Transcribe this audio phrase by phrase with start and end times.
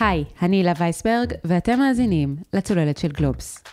[0.00, 3.64] היי, אני הילה וייסברג, ואתם מאזינים לצוללת של גלובס.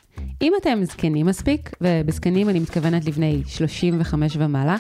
[0.42, 4.76] אם אתם זקנים מספיק, ובזקנים אני מתכוונת לבני 35 ומעלה,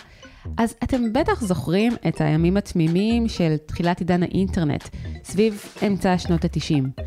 [0.57, 4.83] אז אתם בטח זוכרים את הימים התמימים של תחילת עידן האינטרנט,
[5.23, 7.01] סביב אמצע שנות ה-90.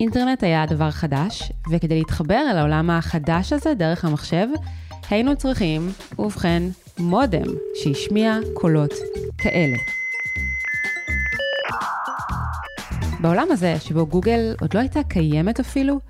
[0.00, 4.46] אינטרנט היה דבר חדש, וכדי להתחבר אל העולם החדש הזה דרך המחשב,
[5.10, 5.88] היינו צריכים,
[6.18, 6.62] ובכן,
[6.98, 8.92] מודם שהשמיע קולות
[9.38, 10.01] כאלה.
[13.22, 16.00] בעולם הזה, שבו גוגל עוד לא הייתה קיימת אפילו,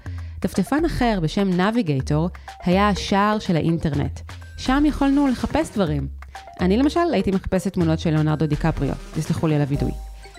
[0.40, 2.28] דפדפן אחר בשם נביגייטור
[2.64, 4.20] היה השער של האינטרנט.
[4.58, 6.08] שם יכולנו לחפש דברים.
[6.60, 9.90] אני למשל הייתי מחפשת תמונות של ליאונרדו דיקפריו, תסלחו לי על הווידוי.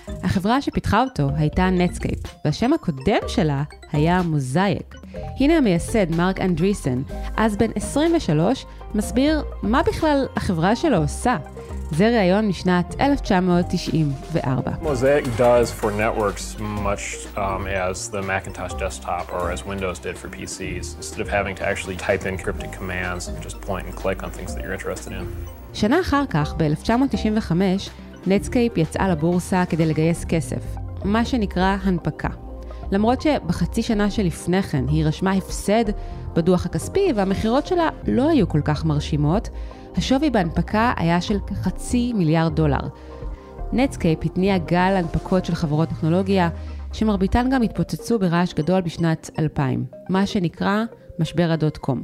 [0.07, 4.95] החברה שפיתחה אותו הייתה נטסקייפ, והשם הקודם שלה היה מוזאיק.
[5.39, 7.01] הנה המייסד, מרק אנדריסן,
[7.37, 8.65] אז בן 23,
[8.95, 11.37] מסביר מה בכלל החברה שלו עושה.
[11.93, 14.71] זה ראיון משנת 1994.
[14.81, 17.03] Mosaic does for networks much
[17.35, 20.85] um, as the Macintosh desktop or as Windows did for PCs.
[20.97, 24.49] Instead of having to actually type in cryptic commands, just point and click on things
[24.53, 25.25] that you're interested in.
[25.73, 27.51] שנה אחר כך, ב-1995,
[28.27, 30.63] נטסקייפ יצאה לבורסה כדי לגייס כסף,
[31.03, 32.29] מה שנקרא הנפקה.
[32.91, 35.83] למרות שבחצי שנה שלפני כן היא רשמה הפסד
[36.35, 39.49] בדוח הכספי והמכירות שלה לא היו כל כך מרשימות,
[39.95, 42.87] השווי בהנפקה היה של כחצי מיליארד דולר.
[43.73, 46.49] נטסקייפ התניע גל הנפקות של חברות טכנולוגיה,
[46.93, 50.83] שמרביתן גם התפוצצו ברעש גדול בשנת 2000, מה שנקרא
[51.19, 52.03] משבר הדוט קום.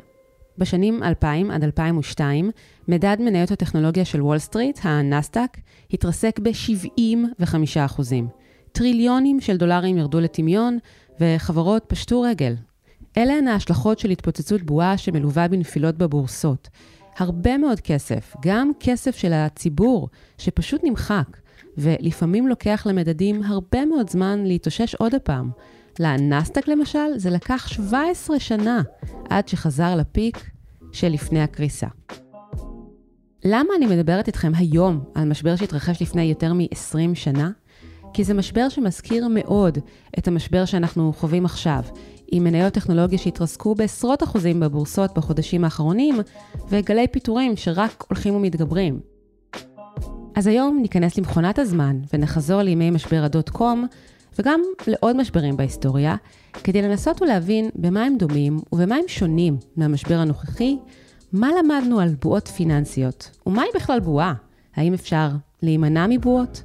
[0.58, 2.52] בשנים 2000 עד 2002,
[2.88, 5.58] מדד מניות הטכנולוגיה של וול סטריט, הנאסד"ק,
[5.94, 8.02] התרסק ב-75%.
[8.72, 10.78] טריליונים של דולרים ירדו לטמיון,
[11.20, 12.56] וחברות פשטו רגל.
[13.18, 16.70] אלה הן ההשלכות של התפוצצות בועה שמלווה בנפילות בבורסות.
[17.18, 21.38] הרבה מאוד כסף, גם כסף של הציבור, שפשוט נמחק,
[21.78, 25.50] ולפעמים לוקח למדדים הרבה מאוד זמן להתאושש עוד הפעם.
[26.00, 28.82] לנסדק למשל, זה לקח 17 שנה
[29.30, 30.50] עד שחזר לפיק
[30.92, 31.88] שלפני הקריסה.
[33.46, 37.52] למה אני מדברת איתכם היום על משבר שהתרחש לפני יותר מ-20 שנה?
[38.14, 39.78] כי זה משבר שמזכיר מאוד
[40.20, 41.84] את המשבר שאנחנו חווים עכשיו,
[42.32, 46.16] עם מניות טכנולוגיה שהתרסקו בעשרות אחוזים בבורסות בחודשים האחרונים,
[46.70, 49.00] וגלי פיטורים שרק הולכים ומתגברים.
[50.36, 53.88] אז היום ניכנס למכונת הזמן ונחזור לימי משבר הדוט קום,
[54.40, 56.16] וגם לעוד משברים בהיסטוריה,
[56.64, 60.78] כדי לנסות ולהבין במה הם דומים ובמה הם שונים מהמשבר הנוכחי,
[61.34, 64.34] מה למדנו על בועות פיננסיות, ומהי בכלל בועה?
[64.76, 65.30] האם אפשר
[65.62, 66.64] להימנע מבועות?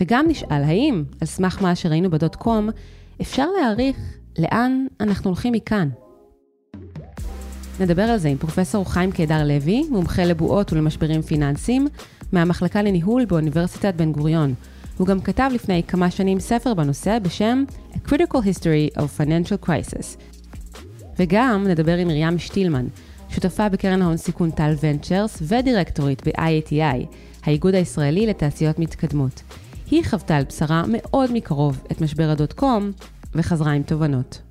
[0.00, 2.68] וגם נשאל האם, על סמך מה שראינו בדוט קום,
[3.20, 5.88] אפשר להעריך לאן אנחנו הולכים מכאן.
[7.80, 11.88] נדבר על זה עם פרופסור חיים קידר לוי, מומחה לבועות ולמשברים פיננסיים,
[12.32, 14.54] מהמחלקה לניהול באוניברסיטת בן גוריון.
[14.98, 20.20] הוא גם כתב לפני כמה שנים ספר בנושא בשם A Critical History of Financial Crisis.
[21.18, 22.86] וגם נדבר עם מרים שטילמן,
[23.28, 27.06] שותפה בקרן ההון סיכון טל ונצ'רס ודירקטורית ב-IATI,
[27.42, 29.42] האיגוד הישראלי לתעשיות מתקדמות.
[29.90, 32.90] היא חוותה על בשרה מאוד מקרוב את משבר הדוט קום
[33.36, 34.42] וחזרה עם תובנות.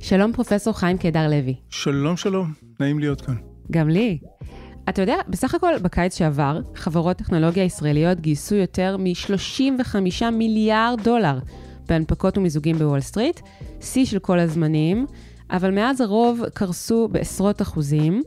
[0.00, 1.54] שלום פרופסור חיים קידר לוי.
[1.70, 3.34] שלום שלום, נעים להיות כאן.
[3.70, 4.18] גם לי.
[4.88, 11.38] אתה יודע, בסך הכל בקיץ שעבר, חברות טכנולוגיה ישראליות גייסו יותר מ-35 מיליארד דולר
[11.88, 13.40] בהנפקות ומיזוגים בוול סטריט,
[13.80, 15.06] שיא של כל הזמנים,
[15.50, 18.22] אבל מאז הרוב קרסו בעשרות אחוזים.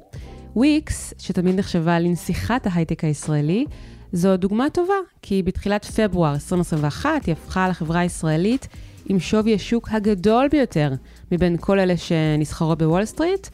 [0.56, 3.66] וויקס, שתמיד נחשבה לנסיכת ההייטק הישראלי,
[4.14, 8.68] זו דוגמה טובה, כי בתחילת פברואר 2021 היא הפכה לחברה הישראלית
[9.06, 10.92] עם שווי השוק הגדול ביותר
[11.31, 13.48] מבין כל אלה שנסחרות בוול סטריט,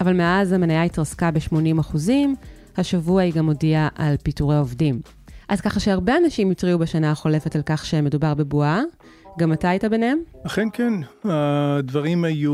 [0.00, 1.96] אבל מאז המניה התרסקה ב-80%,
[2.76, 5.00] השבוע היא גם הודיעה על פיטורי עובדים.
[5.48, 8.80] אז ככה שהרבה אנשים התריעו בשנה החולפת על כך שמדובר בבועה,
[9.38, 10.18] גם אתה היית ביניהם?
[10.46, 10.92] אכן כן,
[11.24, 12.52] הדברים היו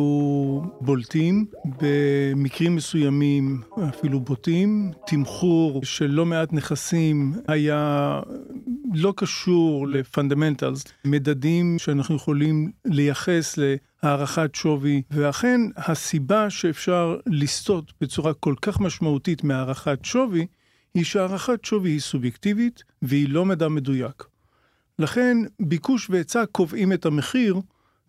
[0.80, 1.46] בולטים,
[1.82, 4.92] במקרים מסוימים אפילו בוטים.
[5.06, 8.20] תמחור של לא מעט נכסים היה
[8.94, 13.58] לא קשור לפונדמנטלס, מדדים שאנחנו יכולים לייחס
[14.02, 20.46] להערכת שווי, ואכן הסיבה שאפשר לסטות בצורה כל כך משמעותית מהערכת שווי,
[20.94, 24.24] היא שהערכת שווי היא סובייקטיבית והיא לא מדע מדויק.
[24.98, 27.56] לכן ביקוש והיצע קובעים את המחיר,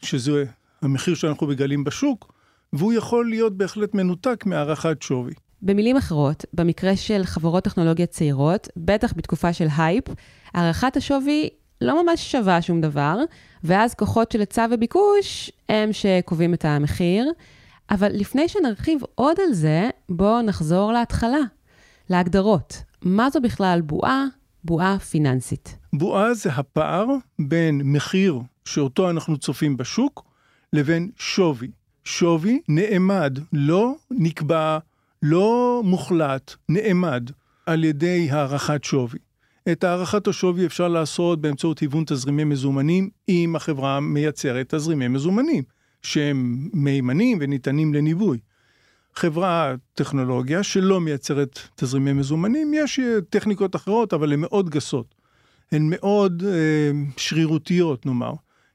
[0.01, 0.43] שזה
[0.81, 2.33] המחיר שאנחנו מגלים בשוק,
[2.73, 5.33] והוא יכול להיות בהחלט מנותק מהערכת שווי.
[5.61, 10.03] במילים אחרות, במקרה של חברות טכנולוגיה צעירות, בטח בתקופה של הייפ,
[10.53, 11.49] הערכת השווי
[11.81, 13.17] לא ממש שווה שום דבר,
[13.63, 17.31] ואז כוחות של היצע וביקוש הם שקובעים את המחיר.
[17.91, 21.41] אבל לפני שנרחיב עוד על זה, בואו נחזור להתחלה,
[22.09, 22.83] להגדרות.
[23.01, 24.25] מה זו בכלל בועה?
[24.63, 25.78] בועה פיננסית.
[25.93, 27.05] בועה זה הפער
[27.39, 30.23] בין מחיר שאותו אנחנו צופים בשוק
[30.73, 31.67] לבין שווי.
[32.03, 34.77] שווי נאמד, לא נקבע,
[35.23, 37.29] לא מוחלט, נאמד
[37.65, 39.19] על ידי הערכת שווי.
[39.71, 45.63] את הערכת השווי אפשר לעשות באמצעות היוון תזרימי מזומנים, אם החברה מייצרת תזרימי מזומנים,
[46.01, 48.39] שהם מהימנים וניתנים לניבוי.
[49.15, 52.99] חברה טכנולוגיה שלא מייצרת תזרימי מזומנים, יש
[53.29, 55.18] טכניקות אחרות, אבל הן מאוד גסות.
[55.71, 58.33] הן מאוד אה, שרירותיות, נאמר.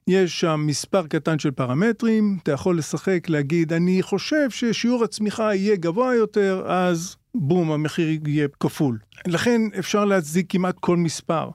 [0.08, 5.76] יש שם מספר קטן של פרמטרים, אתה יכול לשחק, להגיד, אני חושב ששיעור הצמיחה יהיה
[5.76, 8.98] גבוה יותר, אז בום, המחיר יהיה כפול.
[9.26, 11.50] לכן אפשר להצדיק כמעט כל מספר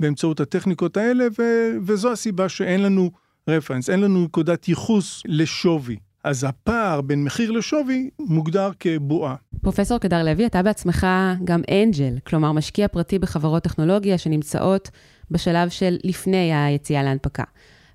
[0.00, 3.10] באמצעות הטכניקות האלה, ו- וזו הסיבה שאין לנו
[3.48, 5.96] רפרנס, אין לנו נקודת ייחוס לשווי.
[6.24, 9.34] אז הפער בין מחיר לשווי מוגדר כבועה.
[9.62, 11.06] פרופסור קדר לוי, אתה בעצמך
[11.44, 14.90] גם אנג'ל, כלומר משקיע פרטי בחברות טכנולוגיה שנמצאות
[15.30, 17.44] בשלב של לפני היציאה להנפקה.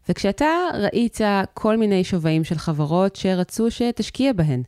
[0.10, 1.18] וכשאתה ראית
[1.54, 4.64] כל מיני שווים של חברות שרצו שתשקיע בהן,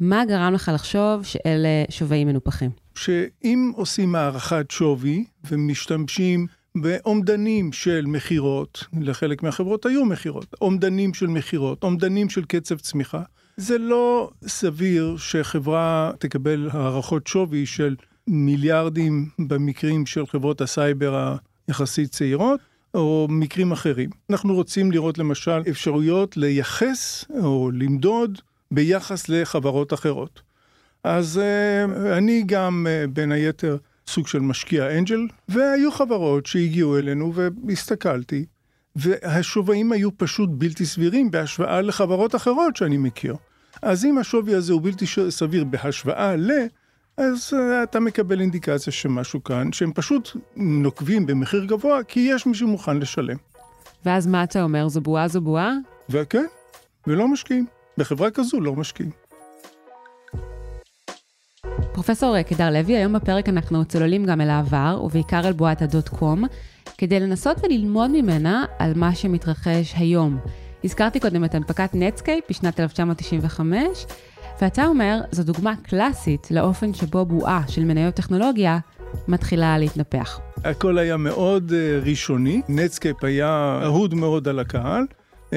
[0.00, 2.70] מה גרם לך לחשוב שאלה שווים מנופחים?
[2.94, 6.46] שאם עושים הערכת שווי ומשתמשים
[6.80, 13.22] באומדנים של מכירות, לחלק מהחברות היו מכירות, אומדנים של מכירות, אומדנים של קצב צמיחה,
[13.56, 17.96] זה לא סביר שחברה תקבל הערכות שווי של
[18.26, 21.36] מיליארדים במקרים של חברות הסייבר
[21.68, 22.60] היחסית צעירות,
[22.94, 24.10] או מקרים אחרים.
[24.30, 28.38] אנחנו רוצים לראות למשל אפשרויות לייחס או למדוד
[28.70, 30.42] ביחס לחברות אחרות.
[31.04, 33.76] אז uh, אני גם uh, בין היתר
[34.10, 38.44] סוג של משקיע אנג'ל, והיו חברות שהגיעו אלינו והסתכלתי,
[38.96, 43.36] והשווים היו פשוט בלתי סבירים בהשוואה לחברות אחרות שאני מכיר.
[43.82, 46.50] אז אם השווי הזה הוא בלתי סביר בהשוואה ל...
[47.16, 52.54] אז uh, אתה מקבל אינדיקציה שמשהו כאן, שהם פשוט נוקבים במחיר גבוה, כי יש מי
[52.54, 53.36] שמוכן לשלם.
[54.04, 55.72] ואז מה אתה אומר, זו בועה זו בועה?
[56.10, 56.46] וכן,
[57.06, 57.66] ולא משקיעים.
[57.98, 59.10] בחברה כזו לא משקיעים.
[61.92, 66.44] פרופסור קדר לוי, היום בפרק אנחנו צוללים גם אל העבר, ובעיקר אל בועת הדוט קום,
[66.98, 70.38] כדי לנסות וללמוד ממנה על מה שמתרחש היום.
[70.84, 74.06] הזכרתי קודם את הנפקת נטסקייפ בשנת 1995,
[74.62, 78.78] ואתה אומר, זו דוגמה קלאסית לאופן שבו בועה של מניות טכנולוגיה
[79.28, 80.40] מתחילה להתנפח.
[80.64, 85.04] הכל היה מאוד אה, ראשוני, נטסקייפ היה אהוד מאוד על הקהל.
[85.50, 85.52] אה,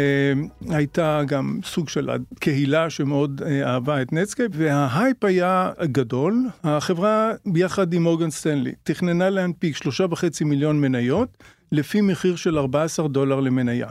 [0.70, 2.10] הייתה גם סוג של
[2.40, 6.46] קהילה שמאוד אה, אהבה את נטסקייפ, וההייפ היה גדול.
[6.64, 13.08] החברה, ביחד עם מורגן סטנלי, תכננה להנפיק שלושה וחצי מיליון מניות, לפי מחיר של 14
[13.08, 13.88] דולר למניה.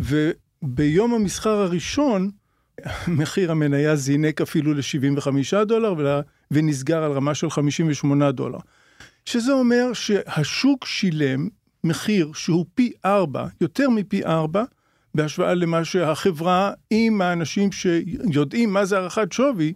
[0.00, 2.30] וביום המסחר הראשון,
[3.18, 8.58] מחיר המניה זינק אפילו ל-75 דולר ונסגר על רמה של 58 דולר.
[9.24, 11.48] שזה אומר שהשוק שילם
[11.84, 14.64] מחיר שהוא פי ארבע, יותר מפי ארבע,
[15.18, 19.72] בהשוואה למה שהחברה עם האנשים שיודעים מה זה הערכת שווי,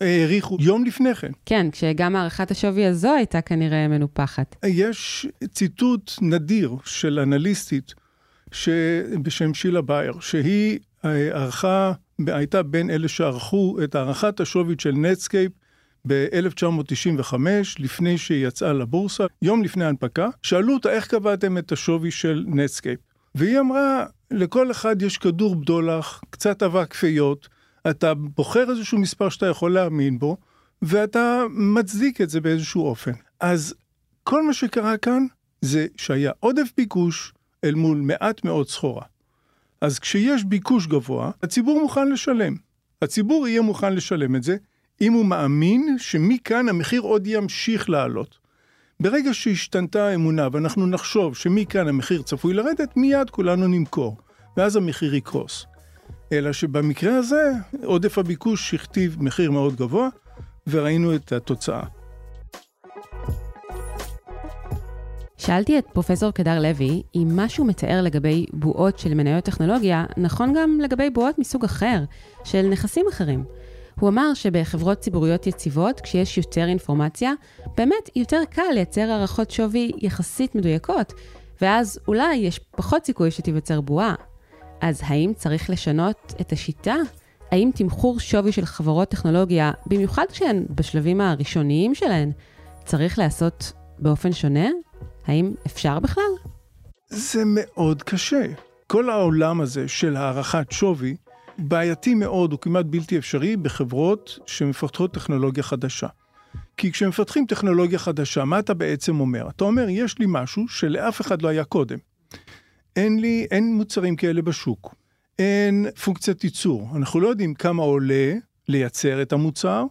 [0.00, 1.32] העריכו יום לפני כן.
[1.46, 4.56] כן, כשגם הערכת השווי הזו הייתה כנראה מנופחת.
[4.66, 7.94] יש ציטוט נדיר של אנליסטית
[8.52, 8.68] ש...
[9.22, 10.78] בשם שילה בייר, שהיא
[11.32, 11.92] ערכה
[12.26, 15.52] הייתה בין אלה שערכו את הערכת השווי של נטסקייפ
[16.06, 17.34] ב-1995,
[17.78, 22.98] לפני שהיא יצאה לבורסה, יום לפני ההנפקה, שאלו אותה איך קבעתם את השווי של נטסקייפ.
[23.34, 27.48] והיא אמרה, לכל אחד יש כדור בדולח, קצת אבק פיות,
[27.90, 30.36] אתה בוחר איזשהו מספר שאתה יכול להאמין בו,
[30.82, 33.12] ואתה מצדיק את זה באיזשהו אופן.
[33.40, 33.74] אז
[34.24, 35.26] כל מה שקרה כאן
[35.60, 37.32] זה שהיה עודף ביקוש
[37.64, 39.02] אל מול מעט מאוד סחורה.
[39.80, 42.56] אז כשיש ביקוש גבוה, הציבור מוכן לשלם.
[43.02, 44.56] הציבור יהיה מוכן לשלם את זה,
[45.00, 48.38] אם הוא מאמין שמכאן המחיר עוד ימשיך לעלות.
[49.00, 54.16] ברגע שהשתנתה האמונה ואנחנו נחשוב שמכאן המחיר צפוי לרדת, מיד כולנו נמכור,
[54.56, 55.66] ואז המחיר יקרוס.
[56.32, 57.52] אלא שבמקרה הזה,
[57.84, 60.08] עודף הביקוש הכתיב מחיר מאוד גבוה,
[60.66, 61.82] וראינו את התוצאה.
[65.36, 70.52] שאלתי את פרופסור קדר לוי אם מה שהוא מתאר לגבי בועות של מניות טכנולוגיה נכון
[70.56, 72.04] גם לגבי בועות מסוג אחר,
[72.44, 73.44] של נכסים אחרים.
[74.00, 77.32] הוא אמר שבחברות ציבוריות יציבות, כשיש יותר אינפורמציה,
[77.76, 81.12] באמת יותר קל לייצר הערכות שווי יחסית מדויקות,
[81.60, 84.14] ואז אולי יש פחות סיכוי שתיווצר בועה.
[84.80, 86.96] אז האם צריך לשנות את השיטה?
[87.50, 92.32] האם תמחור שווי של חברות טכנולוגיה, במיוחד כשהן בשלבים הראשוניים שלהן,
[92.84, 94.68] צריך להיעשות באופן שונה?
[95.26, 96.32] האם אפשר בכלל?
[97.08, 98.46] זה מאוד קשה.
[98.86, 101.16] כל העולם הזה של הערכת שווי
[101.58, 106.06] בעייתי מאוד, הוא כמעט בלתי אפשרי בחברות שמפתחות טכנולוגיה חדשה.
[106.76, 109.48] כי כשמפתחים טכנולוגיה חדשה, מה אתה בעצם אומר?
[109.48, 111.98] אתה אומר, יש לי משהו שלאף אחד לא היה קודם.
[112.96, 114.94] אין לי, אין מוצרים כאלה בשוק.
[115.38, 116.88] אין פונקציית ייצור.
[116.96, 118.32] אנחנו לא יודעים כמה עולה
[118.68, 119.84] לייצר את המוצר,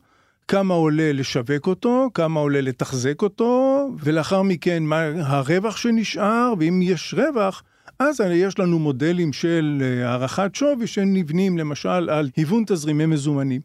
[0.48, 7.14] כמה עולה לשווק אותו, כמה עולה לתחזק אותו, ולאחר מכן מה הרווח שנשאר, ואם יש
[7.14, 7.64] רווח,
[8.00, 13.62] אז יש לנו מודלים של אה, הערכת שווי שנבנים למשל על היוון תזרימי מזומנים.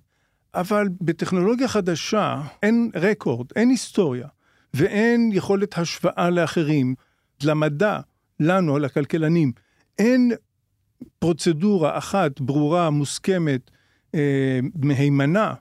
[0.55, 4.29] אבל בטכנולוגיה חדשה אין רקורד, אין היסטוריה,
[4.75, 6.95] ואין יכולת השוואה לאחרים,
[7.43, 8.01] למדע,
[8.41, 9.53] לנו, לכלכלנים,
[9.99, 10.33] אין
[11.19, 13.71] פרוצדורה אחת ברורה, מוסכמת,
[14.15, 15.55] אה, מהימנה,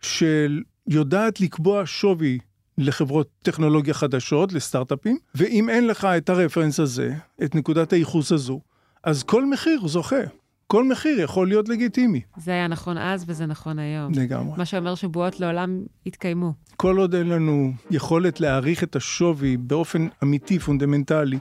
[0.00, 2.38] של יודעת לקבוע שווי
[2.78, 7.14] לחברות טכנולוגיה חדשות, לסטארט-אפים, ואם אין לך את הרפרנס הזה,
[7.44, 8.60] את נקודת הייחוס הזו,
[9.04, 10.22] אז כל מחיר זוכה.
[10.66, 12.20] כל מחיר יכול להיות לגיטימי.
[12.36, 14.12] זה היה נכון אז וזה נכון היום.
[14.14, 14.58] לגמרי.
[14.58, 16.52] מה שאומר שבועות לעולם יתקיימו.
[16.76, 21.38] כל עוד אין לנו יכולת להעריך את השווי באופן אמיתי, פונדמנטלי,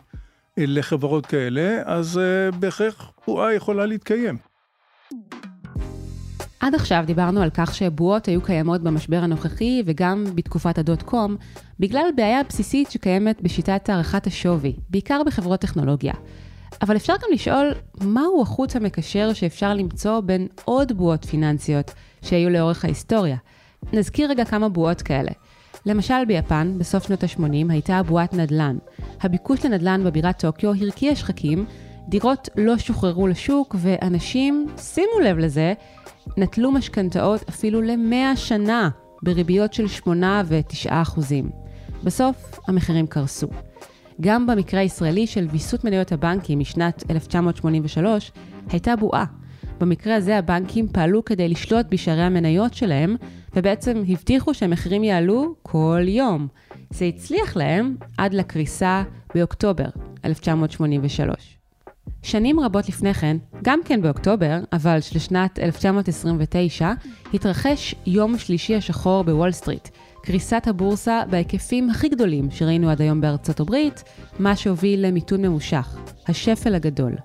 [0.57, 4.37] לחברות כאלה, אז אה, בהכרח בועה יכולה להתקיים.
[6.61, 11.35] עד עכשיו דיברנו על כך שבועות היו קיימות במשבר הנוכחי וגם בתקופת הדוט קום,
[11.79, 16.13] בגלל בעיה בסיסית שקיימת בשיטת הערכת השווי, בעיקר בחברות טכנולוגיה.
[16.81, 22.85] אבל אפשר גם לשאול, מהו החוט המקשר שאפשר למצוא בין עוד בועות פיננסיות שהיו לאורך
[22.85, 23.37] ההיסטוריה?
[23.93, 25.31] נזכיר רגע כמה בועות כאלה.
[25.85, 28.77] למשל ביפן, בסוף שנות ה-80 הייתה בועת נדל"ן.
[29.21, 31.65] הביקוש לנדל"ן בבירת טוקיו הרקיע שחקים,
[32.11, 35.73] דירות לא שוחררו לשוק, ואנשים, שימו לב לזה,
[36.37, 38.89] נטלו משכנתאות אפילו ל-100 שנה,
[39.23, 41.49] בריביות של 8 ו-9 אחוזים.
[42.03, 43.47] בסוף, המחירים קרסו.
[44.21, 48.31] גם במקרה הישראלי של ויסות מניות הבנקים משנת 1983,
[48.69, 49.25] הייתה בועה.
[49.79, 53.15] במקרה הזה הבנקים פעלו כדי לשלוט בשערי המניות שלהם,
[53.55, 56.47] ובעצם הבטיחו שהמחירים יעלו כל יום.
[56.89, 59.03] זה הצליח להם עד לקריסה
[59.35, 59.87] באוקטובר
[60.25, 61.60] 1983.
[62.23, 66.91] שנים רבות לפני כן, גם כן באוקטובר, אבל של שנת 1929,
[67.33, 69.89] התרחש יום שלישי השחור בוול סטריט,
[70.23, 74.03] קריסת הבורסה בהיקפים הכי גדולים שראינו עד היום בארצות הברית,
[74.39, 77.15] מה שהוביל למיתון ממושך, השפל הגדול.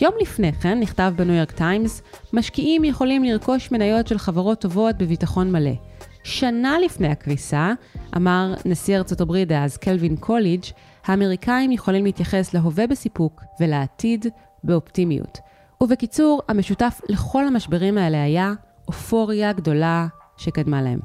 [0.00, 5.52] יום לפני כן נכתב בניו יורק טיימס, משקיעים יכולים לרכוש מניות של חברות טובות בביטחון
[5.52, 5.74] מלא.
[6.22, 7.72] שנה לפני הקריסה,
[8.16, 10.64] אמר נשיא ארצות הברית דאז קלווין קוליג',
[11.04, 14.26] האמריקאים יכולים להתייחס להווה בסיפוק ולעתיד
[14.64, 15.38] באופטימיות.
[15.80, 18.52] ובקיצור, המשותף לכל המשברים האלה היה
[18.88, 21.00] אופוריה גדולה שקדמה להם.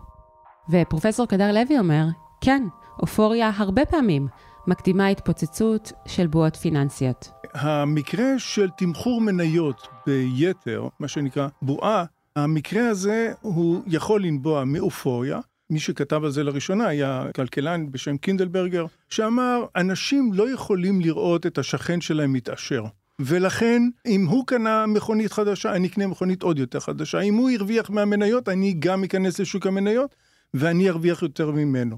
[0.69, 2.05] ופרופסור קדר לוי אומר,
[2.41, 2.63] כן,
[2.99, 4.27] אופוריה הרבה פעמים
[4.67, 7.31] מקדימה התפוצצות של בועות פיננסיות.
[7.53, 15.39] המקרה של תמחור מניות ביתר, מה שנקרא בועה, המקרה הזה הוא יכול לנבוע מאופוריה.
[15.69, 21.57] מי שכתב על זה לראשונה היה כלכלן בשם קינדלברגר, שאמר, אנשים לא יכולים לראות את
[21.57, 22.83] השכן שלהם מתעשר.
[23.19, 27.19] ולכן, אם הוא קנה מכונית חדשה, אני אקנה מכונית עוד יותר חדשה.
[27.19, 30.15] אם הוא הרוויח מהמניות, אני גם אכנס לשוק המניות,
[30.53, 31.97] ואני ארוויח יותר ממנו.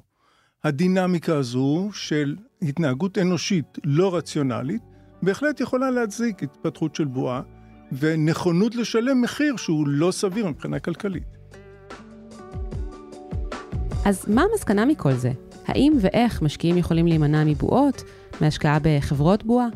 [0.64, 4.82] הדינמיקה הזו של התנהגות אנושית לא רציונלית,
[5.22, 7.42] בהחלט יכולה להצדיק התפתחות של בועה,
[7.92, 11.38] ונכונות לשלם מחיר שהוא לא סביר מבחינה כלכלית.
[14.08, 15.32] אז מה המסקנה מכל זה?
[15.66, 18.04] האם ואיך משקיעים יכולים להימנע מבועות,
[18.42, 19.68] מהשקעה בחברות בועה?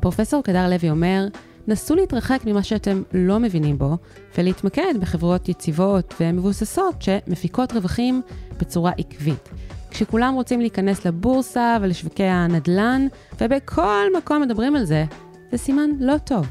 [0.00, 1.26] פרופסור קדר לוי אומר,
[1.68, 3.96] נסו להתרחק ממה שאתם לא מבינים בו,
[4.38, 8.22] ולהתמקד בחברות יציבות ומבוססות שמפיקות רווחים
[8.60, 9.48] בצורה עקבית.
[9.90, 13.06] כשכולם רוצים להיכנס לבורסה ולשווקי הנדל"ן,
[13.40, 15.04] ובכל מקום מדברים על זה,
[15.50, 16.46] זה סימן לא טוב.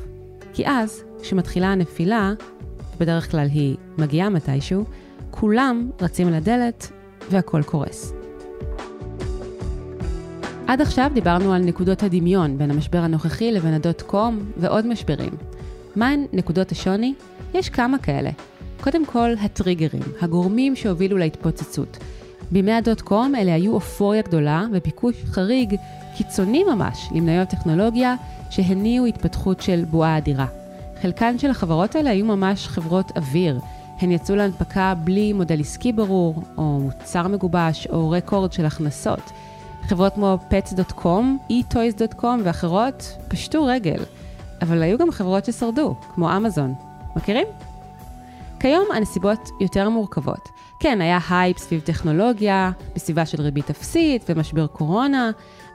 [0.54, 2.34] כי אז, כשמתחילה הנפילה,
[2.96, 4.84] ובדרך כלל היא מגיעה מתישהו,
[5.32, 6.92] כולם רצים לדלת
[7.30, 8.14] והכל קורס.
[10.68, 15.32] עד עכשיו דיברנו על נקודות הדמיון בין המשבר הנוכחי לבין הדוט קום ועוד משברים.
[15.96, 17.14] מהן נקודות השוני?
[17.54, 18.30] יש כמה כאלה.
[18.82, 21.98] קודם כל, הטריגרים, הגורמים שהובילו להתפוצצות.
[22.52, 25.76] בימי הדוט קום אלה היו אופוריה גדולה וביקוש חריג,
[26.18, 28.16] קיצוני ממש, למניות טכנולוגיה
[28.50, 30.46] שהניעו התפתחות של בועה אדירה.
[31.02, 33.60] חלקן של החברות האלה היו ממש חברות אוויר.
[34.00, 39.32] הן יצאו להנפקה בלי מודל עסקי ברור, או מוצר מגובש, או רקורד של הכנסות.
[39.82, 44.04] חברות כמו pets.com, e-toys.com ואחרות פשטו רגל.
[44.62, 46.74] אבל היו גם חברות ששרדו, כמו אמזון.
[47.16, 47.48] מכירים?
[48.60, 50.50] כיום הנסיבות יותר מורכבות.
[50.80, 55.32] כן, היה הייפ סביב טכנולוגיה, בסביבה של ריבית אפסית ומשבר קורונה,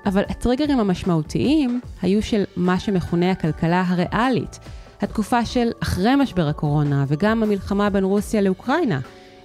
[0.07, 4.59] אבל הטריגרים המשמעותיים היו של מה שמכונה הכלכלה הריאלית,
[5.00, 9.00] התקופה של אחרי משבר הקורונה וגם המלחמה בין רוסיה לאוקראינה.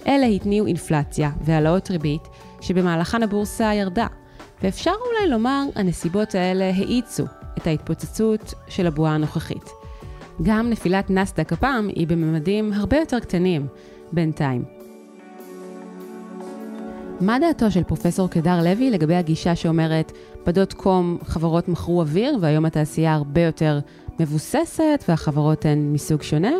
[0.06, 2.28] אלה התניעו אינפלציה והעלאות ריבית,
[2.60, 4.06] שבמהלכן הבורסה ירדה.
[4.62, 7.24] ואפשר אולי לומר, הנסיבות האלה האיצו
[7.58, 9.70] את ההתפוצצות של הבועה הנוכחית.
[10.42, 13.66] גם נפילת נסדק הפעם היא בממדים הרבה יותר קטנים
[14.12, 14.64] בינתיים.
[17.20, 20.12] מה דעתו של פרופסור קדר לוי לגבי הגישה שאומרת,
[20.46, 23.78] בדוט קום חברות מכרו אוויר והיום התעשייה הרבה יותר
[24.20, 26.52] מבוססת והחברות הן מסוג שונה?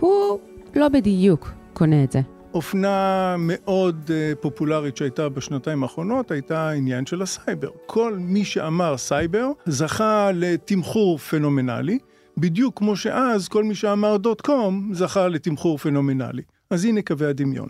[0.00, 0.38] הוא
[0.76, 2.20] לא בדיוק קונה את זה.
[2.54, 7.70] אופנה מאוד אה, פופולרית שהייתה בשנתיים האחרונות הייתה העניין של הסייבר.
[7.86, 11.98] כל מי שאמר סייבר זכה לתמחור פנומנלי,
[12.36, 16.42] בדיוק כמו שאז כל מי שאמר דוט קום זכה לתמחור פנומנלי.
[16.70, 17.68] אז הנה קווי הדמיון.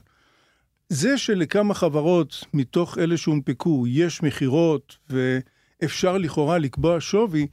[0.88, 7.47] זה שלכמה חברות מתוך אלה שהונפקו יש מכירות ואפשר לכאורה לקבוע שווי,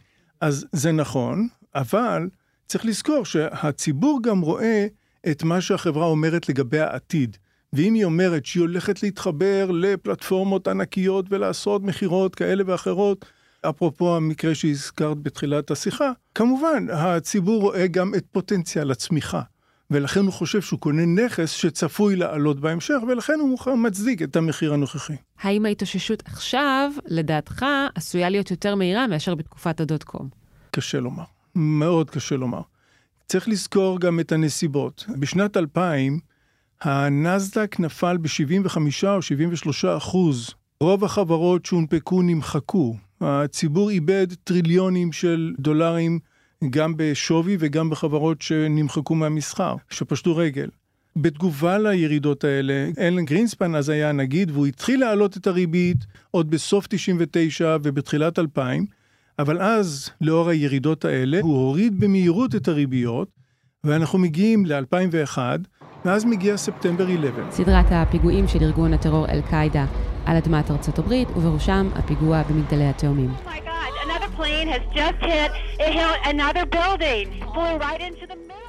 [0.45, 2.29] אז זה נכון, אבל
[2.67, 4.87] צריך לזכור שהציבור גם רואה
[5.31, 7.37] את מה שהחברה אומרת לגבי העתיד.
[7.73, 13.25] ואם היא אומרת שהיא הולכת להתחבר לפלטפורמות ענקיות ולעשות מכירות כאלה ואחרות,
[13.69, 19.41] אפרופו המקרה שהזכרת בתחילת השיחה, כמובן, הציבור רואה גם את פוטנציאל הצמיחה.
[19.91, 25.15] ולכן הוא חושב שהוא קונה נכס שצפוי לעלות בהמשך, ולכן הוא מצדיק את המחיר הנוכחי.
[25.41, 27.65] האם ההתאוששות עכשיו, לדעתך,
[27.95, 30.29] עשויה להיות יותר מהירה מאשר בתקופת הדוט קום?
[30.71, 31.23] קשה לומר,
[31.55, 32.61] מאוד קשה לומר.
[33.27, 35.05] צריך לזכור גם את הנסיבות.
[35.19, 36.19] בשנת 2000,
[36.81, 38.77] הנסדק נפל ב-75
[39.07, 40.49] או 73 אחוז.
[40.81, 42.95] רוב החברות שהונפקו נמחקו.
[43.21, 46.19] הציבור איבד טריליונים של דולרים
[46.69, 50.69] גם בשווי וגם בחברות שנמחקו מהמסחר, שפשטו רגל.
[51.15, 55.97] בתגובה לירידות האלה, אלן גרינספן אז היה הנגיד, והוא התחיל להעלות את הריבית
[56.31, 58.85] עוד בסוף 99 ובתחילת 2000,
[59.39, 63.27] אבל אז, לאור הירידות האלה, הוא הוריד במהירות את הריביות,
[63.83, 65.37] ואנחנו מגיעים ל-2001,
[66.05, 67.51] ואז מגיע ספטמבר 11.
[67.51, 69.85] סדרת הפיגועים של ארגון הטרור אל-קאעידה
[70.25, 73.29] על אדמת ארצות הברית, ובראשם הפיגוע במגדלי התאומים.
[73.45, 73.64] Oh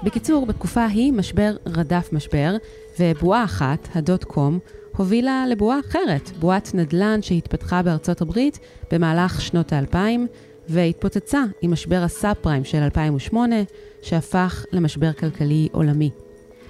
[0.02, 2.56] בקיצור, בתקופה ההיא משבר רדף משבר,
[3.00, 4.58] ובועה אחת, הדוט קום,
[4.97, 8.58] הובילה לבועה אחרת, בועת נדל"ן שהתפתחה בארצות הברית
[8.93, 10.26] במהלך שנות האלפיים,
[10.69, 13.56] והתפוצצה עם משבר הסאב פריים של 2008,
[14.02, 16.10] שהפך למשבר כלכלי עולמי.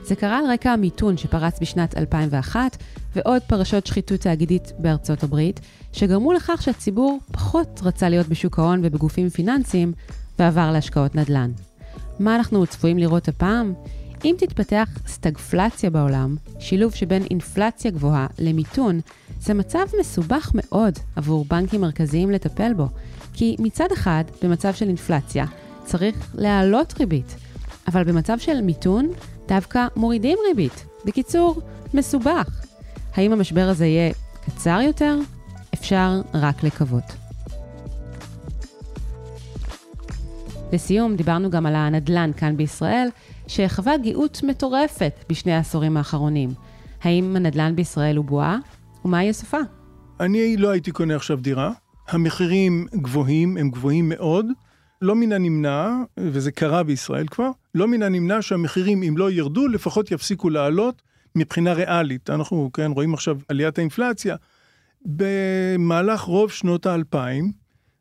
[0.06, 2.76] זה קרה על רקע המיתון שפרץ בשנת 2001,
[3.16, 5.60] ועוד פרשות שחיתות תאגידית בארצות הברית,
[5.92, 9.92] שגרמו לכך שהציבור פחות רצה להיות בשוק ההון ובגופים פיננסיים,
[10.38, 11.50] ועבר להשקעות נדל"ן.
[12.18, 13.74] מה אנחנו צפויים לראות הפעם?
[14.24, 19.00] אם תתפתח סטגפלציה בעולם, שילוב שבין אינפלציה גבוהה למיתון,
[19.40, 22.88] זה מצב מסובך מאוד עבור בנקים מרכזיים לטפל בו,
[23.32, 25.44] כי מצד אחד, במצב של אינפלציה,
[25.84, 27.36] צריך להעלות ריבית,
[27.88, 29.08] אבל במצב של מיתון,
[29.48, 30.86] דווקא מורידים ריבית.
[31.04, 31.60] בקיצור,
[31.94, 32.62] מסובך.
[33.14, 34.12] האם המשבר הזה יהיה
[34.44, 35.18] קצר יותר?
[35.74, 37.04] אפשר רק לקוות.
[40.72, 43.08] לסיום, דיברנו גם על הנדל"ן כאן בישראל,
[43.46, 46.50] שחווה גאות מטורפת בשני העשורים האחרונים.
[47.02, 48.58] האם הנדל"ן בישראל הוא בועה?
[49.04, 49.58] ומהי הסופה?
[50.20, 51.70] אני לא הייתי קונה עכשיו דירה.
[52.08, 54.46] המחירים גבוהים, הם גבוהים מאוד.
[55.02, 60.10] לא מן הנמנע, וזה קרה בישראל כבר, לא מן הנמנע שהמחירים, אם לא ירדו, לפחות
[60.10, 61.02] יפסיקו לעלות
[61.36, 62.30] מבחינה ריאלית.
[62.30, 64.36] אנחנו, כן, רואים עכשיו עליית האינפלציה.
[65.04, 67.52] במהלך רוב שנות האלפיים,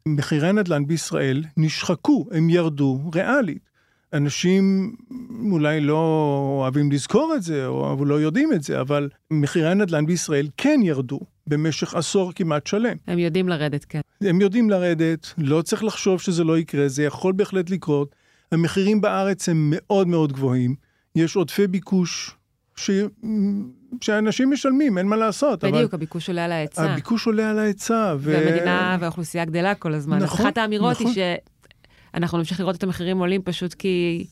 [0.08, 3.70] מחירי הנדל"ן בישראל נשחקו, הם ירדו ריאלית.
[4.14, 4.96] אנשים
[5.52, 5.98] אולי לא
[6.60, 11.20] אוהבים לזכור את זה, או לא יודעים את זה, אבל מחירי הנדל"ן בישראל כן ירדו
[11.48, 12.98] במשך עשור כמעט שלם.
[13.08, 14.02] הם יודעים לרדת, כן.
[14.22, 18.16] הם יודעים לרדת, לא צריך לחשוב שזה לא יקרה, זה יכול בהחלט לקרות.
[18.52, 20.76] המחירים בארץ הם מאוד מאוד גבוהים,
[21.16, 22.36] יש עודפי ביקוש
[22.76, 22.92] ש...
[24.02, 25.64] שאנשים משלמים, אין מה לעשות.
[25.64, 25.90] בדיוק, אבל...
[25.94, 26.92] הביקוש עולה על ההיצע.
[26.92, 28.16] הביקוש עולה על ההיצע.
[28.20, 28.32] ו...
[28.32, 30.18] והמדינה והאוכלוסייה גדלה כל הזמן.
[30.18, 31.08] נכון, אז אחת האמירות נכון.
[31.16, 31.36] היא
[32.14, 34.26] שאנחנו נמשיך לראות את המחירים עולים פשוט כי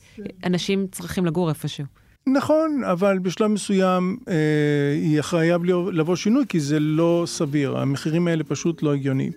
[0.43, 1.85] אנשים צריכים לגור איפשהו.
[2.27, 7.77] נכון, אבל בשלב מסוים אה, חייב לבוא שינוי, כי זה לא סביר.
[7.77, 9.31] המחירים האלה פשוט לא הגיוניים.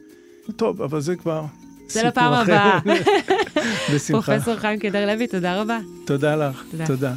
[0.57, 1.45] טוב, אבל זה כבר
[1.89, 2.79] זה לפעם הבאה.
[3.95, 4.33] בשמחה.
[4.33, 5.79] פרופסור חיים קדר לוי, תודה רבה.
[6.07, 6.87] תודה לך, תודה.
[6.87, 7.15] תודה.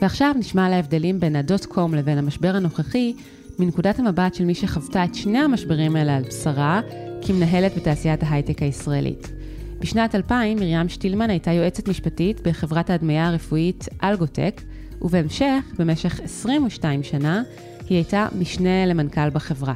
[0.00, 3.14] ועכשיו נשמע על ההבדלים בין הדוט קום לבין המשבר הנוכחי,
[3.58, 6.80] מנקודת המבט של מי שחוותה את שני המשברים האלה על בשרה,
[7.26, 9.37] כמנהלת בתעשיית ההייטק הישראלית.
[9.80, 14.60] בשנת 2000 מרים שטילמן הייתה יועצת משפטית בחברת ההדמיה הרפואית אלגוטק,
[15.02, 17.42] ובהמשך, במשך 22 שנה,
[17.88, 19.74] היא הייתה משנה למנכ"ל בחברה.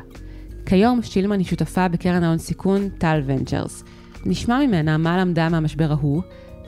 [0.66, 3.84] כיום שטילמן היא שותפה בקרן ההון סיכון טל ונצ'רס.
[4.26, 6.22] נשמע ממנה מה למדה מהמשבר ההוא,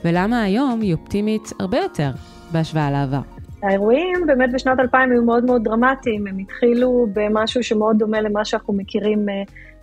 [0.05, 2.11] ולמה היום היא אופטימית הרבה יותר
[2.51, 3.21] בהשוואה לעבר.
[3.63, 8.73] האירועים באמת בשנת 2000 היו מאוד מאוד דרמטיים, הם התחילו במשהו שמאוד דומה למה שאנחנו
[8.73, 9.25] מכירים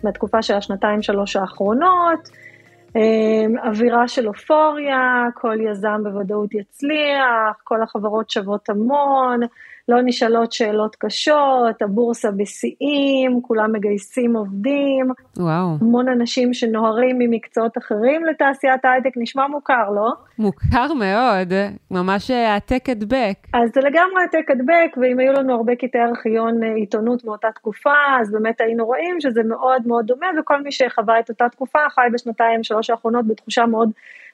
[0.03, 2.29] מהתקופה של השנתיים-שלוש האחרונות.
[2.95, 9.39] אמ, אווירה של אופוריה, כל יזם בוודאות יצליח, כל החברות שוות המון,
[9.87, 15.11] לא נשאלות שאלות קשות, הבורסה בשיאים, כולם מגייסים עובדים.
[15.37, 15.67] וואו.
[15.81, 20.11] המון אנשים שנוהרים ממקצועות אחרים לתעשיית ההייטק, נשמע מוכר, לא?
[20.39, 21.53] מוכר מאוד,
[21.91, 23.37] ממש העתק הדבק.
[23.53, 27.93] אז זה לגמרי העתק הדבק, ואם היו לנו הרבה קטעי ארכיון אה, עיתונות מאותה תקופה,
[28.21, 32.07] אז באמת היינו רואים שזה מאוד מאוד דומה, וכל מי שחווה את אותה תקופה חי
[32.13, 33.89] בשנתיים, שלוש האחרונות בתחושה מאוד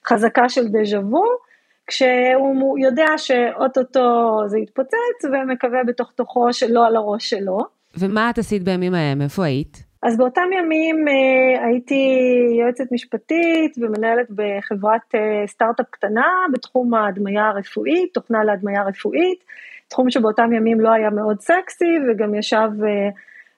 [0.07, 1.48] חזקה של דז'ה וו.
[1.89, 7.57] כשהוא יודע שאו-טו-טו זה יתפוצץ, ומקווה בתוך תוכו שלא על הראש שלו.
[7.99, 9.21] ומה את עשית בימים ההם?
[9.21, 9.89] איפה היית?
[10.03, 12.15] אז באותם ימים אה, הייתי
[12.59, 19.43] יועצת משפטית ומנהלת בחברת אה, סטארט-אפ קטנה בתחום ההדמיה הרפואית, תוכנה להדמיה רפואית,
[19.87, 23.09] תחום שבאותם ימים לא היה מאוד סקסי וגם ישב אה,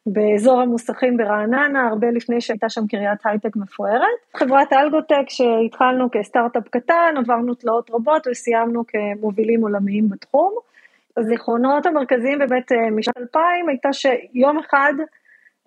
[0.05, 4.37] באזור המוסכים ברעננה, הרבה לפני שהייתה שם קריית הייטק מפוארת.
[4.37, 10.53] חברת אלגוטק שהתחלנו כסטארט-אפ קטן, עברנו תלאות רבות וסיימנו כמובילים עולמיים בתחום.
[11.17, 14.93] הזיכרונות המרכזיים באמת אה, משנת 2000 הייתה שיום אחד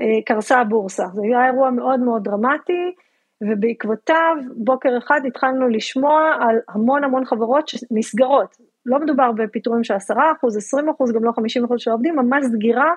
[0.00, 1.06] אה, קרסה הבורסה.
[1.14, 2.94] זה היה אירוע מאוד מאוד דרמטי,
[3.40, 8.56] ובעקבותיו בוקר אחד התחלנו לשמוע על המון המון חברות שנסגרות.
[8.86, 12.90] לא מדובר בפיטורים של 10%, 20%, גם לא 50% של העובדים, ממש סגירה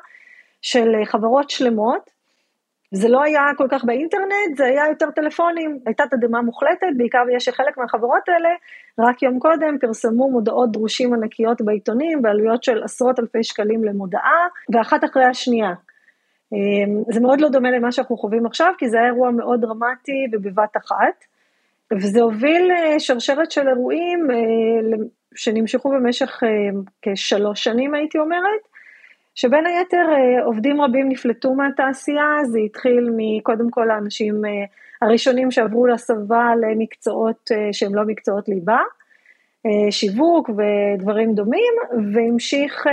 [0.61, 2.17] של אה, חברות שלמות.
[2.91, 7.39] זה לא היה כל כך באינטרנט, זה היה יותר טלפונים, הייתה תדהמה מוחלטת, בעיקר בגלל
[7.39, 8.49] שחלק מהחברות האלה,
[8.99, 15.03] רק יום קודם פרסמו מודעות דרושים ענקיות בעיתונים, בעלויות של עשרות אלפי שקלים למודעה, ואחת
[15.03, 15.73] אחרי השנייה.
[16.53, 20.25] אמ, זה מאוד לא דומה למה שאנחנו חווים עכשיו, כי זה היה אירוע מאוד דרמטי
[20.31, 21.25] ובבת אחת,
[21.93, 24.97] וזה הוביל אה, שרשרת של אירועים אה,
[25.35, 26.43] שנמשכו במשך
[27.01, 28.61] כשלוש שנים, הייתי אומרת,
[29.39, 34.51] שבין היתר אה, עובדים רבים נפלטו מהתעשייה, זה התחיל מקודם כל האנשים אה,
[35.01, 38.79] הראשונים שעברו להסבה למקצועות אה, שהם לא מקצועות ליבה,
[39.89, 41.73] שיווק ודברים דומים,
[42.13, 42.85] והמשיך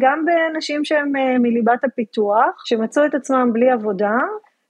[0.00, 4.18] גם באנשים שהם מליבת הפיתוח, שמצאו את עצמם בלי עבודה.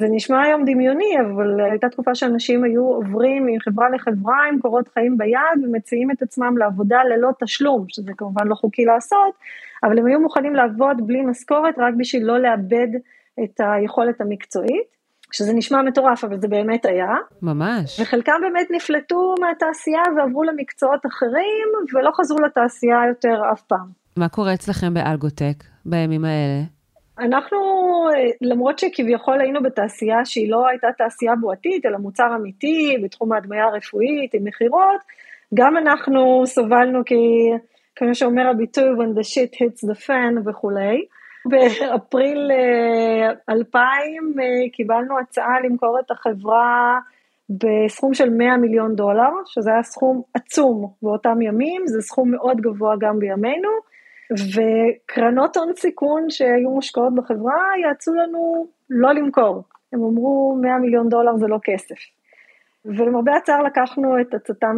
[0.02, 5.18] זה נשמע היום דמיוני, אבל הייתה תקופה שאנשים היו עוברים מחברה לחברה עם קורות חיים
[5.18, 9.34] ביד ומציעים את עצמם לעבודה ללא תשלום, שזה כמובן לא חוקי לעשות,
[9.84, 12.88] אבל הם היו מוכנים לעבוד בלי משכורת רק בשביל לא לאבד
[13.44, 14.92] את היכולת המקצועית.
[15.34, 17.14] שזה נשמע מטורף, אבל זה באמת היה.
[17.42, 18.00] ממש.
[18.00, 23.86] וחלקם באמת נפלטו מהתעשייה ועברו למקצועות אחרים, ולא חזרו לתעשייה יותר אף פעם.
[24.16, 26.62] מה קורה אצלכם באלגוטק בימים האלה?
[27.18, 27.58] אנחנו,
[28.40, 34.34] למרות שכביכול היינו בתעשייה שהיא לא הייתה תעשייה בועתית, אלא מוצר אמיתי בתחום ההדמיה הרפואית
[34.34, 35.00] עם מכירות,
[35.54, 37.14] גם אנחנו סבלנו כי
[37.96, 41.04] כמו שאומר הביטוי when the shit hits the fan וכולי.
[41.44, 42.50] באפריל
[43.48, 46.98] 2000 אה, אה, קיבלנו הצעה למכור את החברה
[47.50, 52.94] בסכום של 100 מיליון דולר, שזה היה סכום עצום באותם ימים, זה סכום מאוד גבוה
[53.00, 53.68] גם בימינו,
[54.32, 59.62] וקרנות הון סיכון שהיו מושקעות בחברה יעצו לנו לא למכור.
[59.92, 61.96] הם אמרו 100 מיליון דולר זה לא כסף.
[62.84, 64.76] ולמרבה הצער לקחנו את עצתם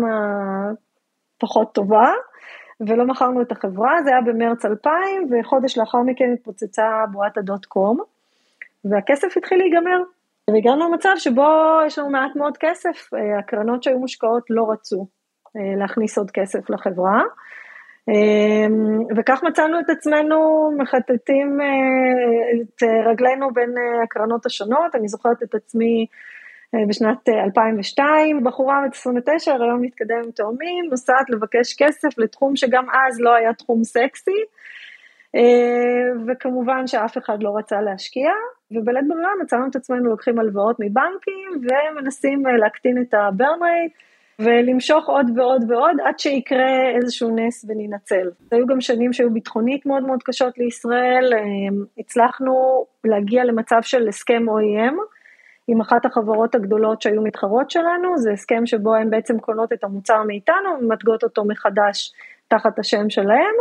[1.36, 2.12] הפחות טובה,
[2.80, 7.98] ולא מכרנו את החברה, זה היה במרץ 2000, וחודש לאחר מכן התפוצצה בועת הדוט קום,
[8.84, 10.02] והכסף התחיל להיגמר.
[10.50, 15.06] והגענו למצב שבו יש לנו מעט מאוד כסף, אה, הקרנות שהיו מושקעות לא רצו
[15.56, 17.22] אה, להכניס עוד כסף לחברה.
[18.08, 18.66] אה,
[19.16, 21.58] וכך מצאנו את עצמנו מחטטים
[22.52, 26.06] את רגלינו בין הקרנות השונות, אני זוכרת את עצמי
[26.74, 32.56] אה, בשנת 2002, אה, בחורה בת 29, הריון מתקדם עם תאומים, נוסעת לבקש כסף לתחום
[32.56, 34.40] שגם אז לא היה תחום סקסי,
[35.34, 38.30] אה, וכמובן שאף אחד לא רצה להשקיע,
[38.70, 44.13] ובלית ברירה מצאנו את עצמנו לוקחים הלוואות מבנקים ומנסים להקטין את ה-burn rate.
[44.38, 48.30] ולמשוך עוד ועוד ועוד עד שיקרה איזשהו נס וננצל.
[48.50, 51.32] היו גם שנים שהיו ביטחונית מאוד מאוד קשות לישראל,
[51.98, 54.94] הצלחנו להגיע למצב של הסכם OEM,
[55.68, 60.22] עם אחת החברות הגדולות שהיו מתחרות שלנו, זה הסכם שבו הן בעצם קונות את המוצר
[60.26, 62.12] מאיתנו ומתגות אותו מחדש
[62.48, 63.54] תחת השם שלהם.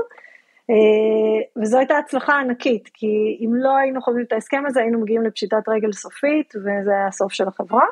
[0.70, 5.24] אה, וזו הייתה הצלחה ענקית, כי אם לא היינו חווים את ההסכם הזה, היינו מגיעים
[5.24, 7.86] לפשיטת רגל סופית, וזה היה הסוף של החברה.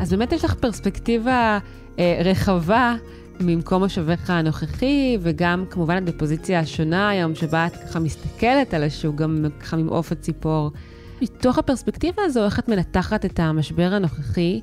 [0.00, 1.58] אז באמת יש לך פרספקטיבה
[1.98, 2.94] אה, רחבה
[3.40, 9.16] ממקום מושבך הנוכחי, וגם כמובן את בפוזיציה השונה היום, שבה את ככה מסתכלת על השוק,
[9.16, 10.70] גם ככה ממעוף הציפור.
[11.22, 14.60] מתוך הפרספקטיבה הזו, איך את מנתחת את המשבר הנוכחי,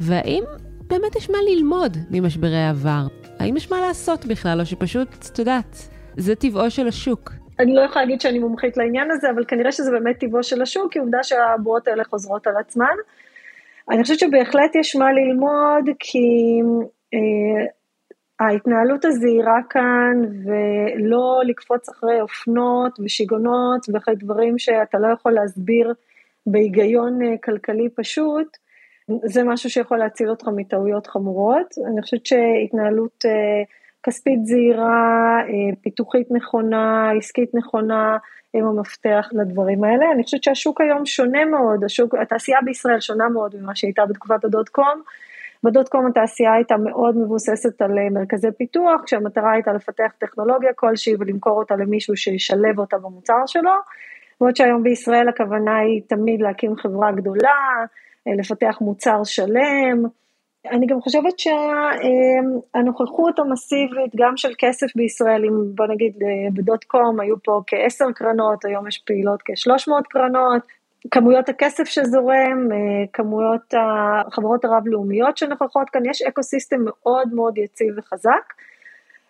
[0.00, 0.44] והאם
[0.86, 3.06] באמת יש מה ללמוד ממשברי העבר?
[3.38, 7.32] האם יש מה לעשות בכלל, או שפשוט, את יודעת, זה טבעו של השוק?
[7.60, 10.92] אני לא יכולה להגיד שאני מומחית לעניין הזה, אבל כנראה שזה באמת טבעו של השוק,
[10.92, 12.94] כי עובדה שהבועות האלה חוזרות על עצמן.
[13.90, 16.60] אני חושבת שבהחלט יש מה ללמוד, כי
[17.14, 17.66] אה,
[18.40, 20.12] ההתנהלות הזהירה כאן,
[20.44, 25.92] ולא לקפוץ אחרי אופנות ושיגעונות ואחרי דברים שאתה לא יכול להסביר
[26.46, 28.56] בהיגיון אה, כלכלי פשוט,
[29.24, 31.74] זה משהו שיכול להציל אותך מטעויות חמורות.
[31.92, 33.62] אני חושבת שהתנהלות אה,
[34.04, 38.16] כספית זהירה, אה, פיתוחית נכונה, עסקית נכונה,
[38.54, 40.12] הם המפתח לדברים האלה.
[40.14, 44.68] אני חושבת שהשוק היום שונה מאוד, השוק, התעשייה בישראל שונה מאוד ממה שהייתה בתקופת הדוט
[44.68, 45.02] קום.
[45.64, 51.14] בדוט קום התעשייה הייתה מאוד מבוססת על אה, מרכזי פיתוח, כשהמטרה הייתה לפתח טכנולוגיה כלשהי
[51.18, 53.72] ולמכור אותה למישהו שישלב אותה במוצר שלו,
[54.40, 57.84] בעוד שהיום בישראל הכוונה היא תמיד להקים חברה גדולה,
[58.28, 60.04] אה, לפתח מוצר שלם.
[60.70, 67.20] אני גם חושבת שהנוכחות המסיבית גם של כסף בישראל, אם בוא נגיד אה, בדוט קום
[67.20, 70.62] היו פה כעשר קרנות, היום יש פעילות כ-300 קרנות,
[71.10, 72.76] כמויות הכסף שזורם, אה,
[73.12, 78.52] כמויות החברות הרב-לאומיות שנוכחות כאן, יש אקו סיסטם מאוד מאוד יציב וחזק.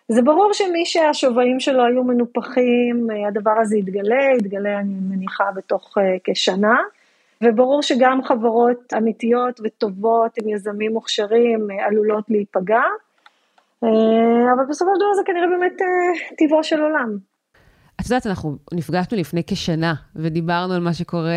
[0.07, 6.75] זה ברור שמי שהשווים שלו היו מנופחים, הדבר הזה יתגלה, יתגלה אני מניחה בתוך כשנה.
[7.43, 12.81] וברור שגם חברות אמיתיות וטובות עם יזמים מוכשרים אה, עלולות להיפגע,
[13.83, 17.17] אה, אבל בסופו של דבר זה כנראה באמת אה, טבעו של עולם.
[18.01, 21.31] את יודעת, אנחנו נפגשנו לפני כשנה ודיברנו על מה שקורה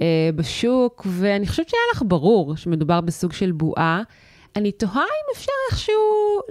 [0.00, 4.02] אה, בשוק, ואני חושבת שהיה לך ברור שמדובר בסוג של בועה.
[4.56, 5.94] אני תוהה אם אפשר איכשהו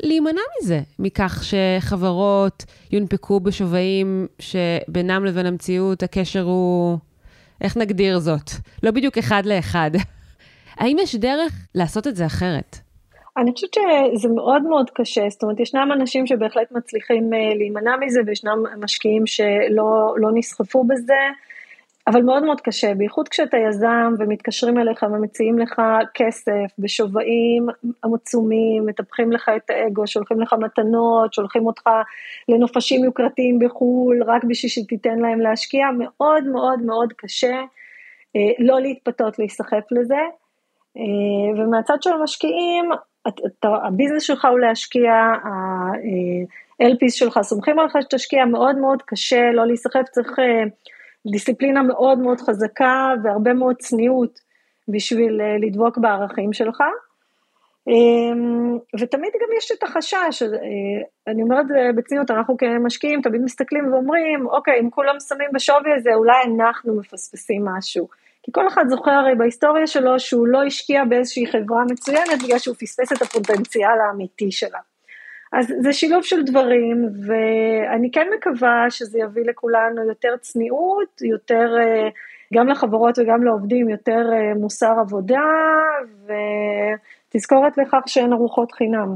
[0.04, 6.98] להימנע מזה, מכך שחברות יונפקו בשווים שבינם לבין המציאות הקשר הוא
[7.62, 8.52] איך נגדיר זאת?
[8.84, 9.91] לא בדיוק אחד לאחד.
[10.80, 12.78] האם יש דרך לעשות את זה אחרת?
[13.38, 18.20] אני חושבת שזה מאוד מאוד קשה, זאת אומרת, ישנם אנשים שבהחלט מצליחים אה, להימנע מזה,
[18.26, 21.22] וישנם משקיעים שלא לא נסחפו בזה.
[22.08, 25.82] אבל מאוד מאוד קשה, בייחוד כשאתה יזם ומתקשרים אליך ומציעים לך
[26.13, 27.68] כסף בשווים
[28.15, 31.89] עצומים, מטפחים לך את האגו, שולחים לך מתנות, שולחים אותך
[32.50, 37.62] לנופשים יוקרתיים בחו"ל, רק בשביל שתיתן להם להשקיע, מאוד מאוד מאוד קשה
[38.36, 40.22] אה, לא להתפתות להיסחף לזה.
[40.98, 41.04] אה,
[41.58, 42.89] ומהצד של המשקיעים,
[43.63, 50.04] הביזנס שלך הוא להשקיע, ה-LPs אה, שלך סומכים עליך שתשקיע, מאוד מאוד קשה לא להיסחף,
[50.12, 50.39] צריך...
[51.32, 54.40] דיסציפלינה מאוד מאוד חזקה והרבה מאוד צניעות
[54.88, 56.84] בשביל אה, לדבוק בערכים שלך.
[57.88, 60.48] אמ, ותמיד גם יש את החשש, אה,
[61.28, 66.38] אני אומרת בצניעות, אנחנו כמשקיעים תמיד מסתכלים ואומרים, אוקיי, אם כולם שמים בשווי הזה, אולי
[66.56, 68.08] אנחנו מפספסים משהו.
[68.44, 72.76] כי כל אחד זוכר הרי בהיסטוריה שלו שהוא לא השקיע באיזושהי חברה מצוינת בגלל שהוא
[72.76, 74.80] פספס את הפוטנציאל האמיתי שלה.
[75.53, 82.10] אז זה שילוב של דברים, ואני כן מקווה שזה יביא לכולנו יותר צניעות, יותר, אה,
[82.53, 85.41] גם לחברות וגם לעובדים, יותר אה, מוסר עבודה,
[87.31, 89.15] ותזכורת לכך שאין ארוחות חינם.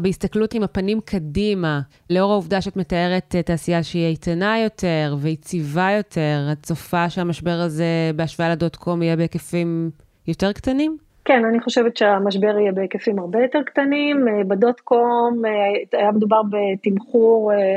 [0.00, 6.48] בהסתכלות עם הפנים קדימה, לאור העובדה שאת מתארת אה, תעשייה שהיא איתנה יותר ויציבה יותר,
[6.52, 9.90] את צופה שהמשבר הזה בהשוואה לדוט קום יהיה בהיקפים
[10.26, 11.03] יותר קטנים?
[11.24, 14.28] כן, אני חושבת שהמשבר יהיה בהיקפים הרבה יותר קטנים.
[14.28, 15.50] אה, בדוט קום אה,
[15.98, 17.76] היה מדובר בתמחור אה,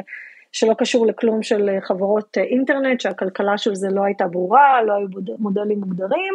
[0.51, 5.07] שלא קשור לכלום של חברות אינטרנט, שהכלכלה של זה לא הייתה ברורה, לא היו
[5.39, 6.33] מודלים מוגדרים.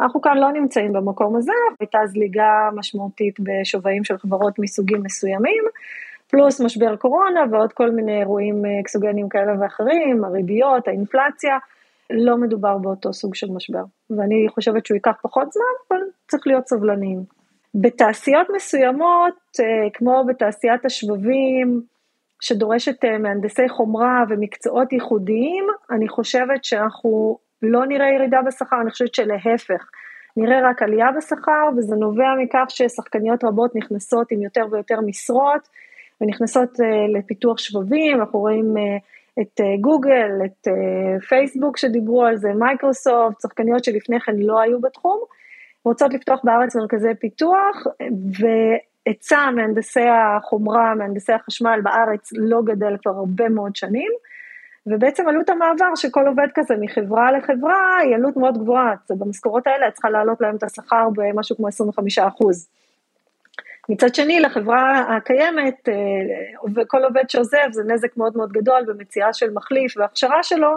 [0.00, 5.64] אנחנו כאן לא נמצאים במקום הזה, הייתה זליגה משמעותית בשווים של חברות מסוגים מסוימים,
[6.30, 11.58] פלוס משבר קורונה ועוד כל מיני אירועים אקסוגנים כאלה ואחרים, הריביות, האינפלציה.
[12.10, 16.68] לא מדובר באותו סוג של משבר, ואני חושבת שהוא ייקח פחות זמן, אבל צריך להיות
[16.68, 17.24] סבלניים.
[17.74, 21.82] בתעשיות מסוימות, אה, כמו בתעשיית השבבים,
[22.40, 29.14] שדורשת אה, מהנדסי חומרה ומקצועות ייחודיים, אני חושבת שאנחנו לא נראה ירידה בשכר, אני חושבת
[29.14, 29.90] שלהפך,
[30.36, 35.68] נראה רק עלייה בשכר, וזה נובע מכך ששחקניות רבות נכנסות עם יותר ויותר משרות,
[36.20, 38.74] ונכנסות אה, לפיתוח שבבים, אנחנו רואים
[39.40, 44.80] את אה, גוגל, את אה, פייסבוק שדיברו על זה, מייקרוסופט, שחקניות שלפני כן לא היו
[44.80, 45.20] בתחום,
[45.84, 47.86] רוצות לפתוח בארץ מרכזי פיתוח,
[48.38, 54.12] והיצע מהנדסי החומרה, מהנדסי החשמל בארץ לא גדל כבר הרבה מאוד שנים,
[54.86, 59.88] ובעצם עלות המעבר של כל עובד כזה מחברה לחברה היא עלות מאוד גבוהה, במשכורות האלה
[59.88, 62.68] את צריכה להעלות להם את השכר במשהו כמו 25 אחוז.
[63.90, 65.94] מצד שני, לחברה הקיימת, אה,
[66.76, 70.68] וכל עובד שעוזב זה נזק מאוד מאוד גדול במציאה של מחליף והכשרה שלו,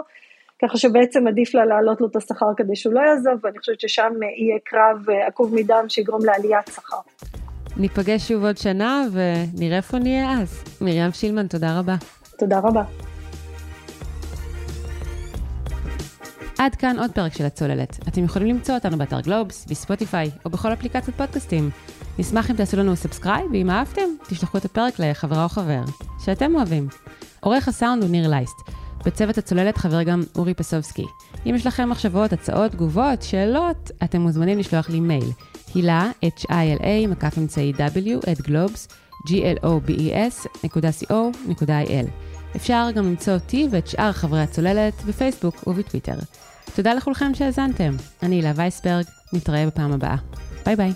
[0.62, 4.12] ככה שבעצם עדיף לה להעלות לו את השכר כדי שהוא לא יעזוב, ואני חושבת ששם
[4.22, 6.96] יהיה קרב אה, עקוב מדם שיגרום לעליית שכר.
[7.76, 10.64] ניפגש שוב עוד שנה ונראה איפה נהיה אז.
[10.80, 11.94] מרים שטילמן, תודה רבה.
[12.38, 12.82] תודה רבה.
[16.58, 17.98] עד כאן עוד פרק של הצוללת.
[18.08, 21.70] אתם יכולים למצוא אותנו באתר גלובס, בספוטיפיי או בכל אפליקציות פודקאסטים.
[22.18, 25.82] נשמח אם תעשו לנו subscribe, ואם אהבתם, תשלחו את הפרק לחברה או חבר,
[26.24, 26.88] שאתם אוהבים.
[27.40, 28.56] עורך הסאונד הוא ניר לייסט.
[29.04, 31.04] בצוות הצוללת חבר גם אורי פסובסקי.
[31.46, 35.30] אם יש לכם מחשבות, הצעות, תגובות, שאלות, אתם מוזמנים לשלוח לי מייל.
[35.74, 37.80] הילה, h-i-l-a, מקף אמצעי w,
[38.32, 38.88] at גלובס,
[39.28, 42.08] globes.co.il.
[42.56, 46.16] אפשר גם למצוא אותי ואת שאר חברי הצוללת בפייסבוק ובטוויטר.
[46.76, 47.96] תודה לכולכם שהאזנתם.
[48.22, 50.16] אני הילה וייסברג, נתראה בפעם הבאה.
[50.66, 50.92] ביי ביי.